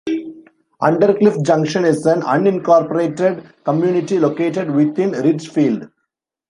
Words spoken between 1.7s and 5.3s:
is an unincorporated community located within